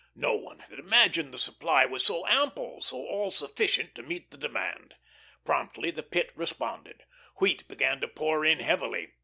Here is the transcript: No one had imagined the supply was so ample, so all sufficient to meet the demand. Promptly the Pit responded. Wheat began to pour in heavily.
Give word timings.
No 0.15 0.33
one 0.33 0.57
had 0.67 0.79
imagined 0.79 1.31
the 1.31 1.37
supply 1.37 1.85
was 1.85 2.03
so 2.03 2.25
ample, 2.25 2.81
so 2.81 3.05
all 3.05 3.29
sufficient 3.29 3.93
to 3.93 4.01
meet 4.01 4.31
the 4.31 4.37
demand. 4.37 4.95
Promptly 5.45 5.91
the 5.91 6.01
Pit 6.01 6.31
responded. 6.35 7.03
Wheat 7.39 7.67
began 7.67 8.01
to 8.01 8.07
pour 8.07 8.43
in 8.43 8.61
heavily. 8.61 9.11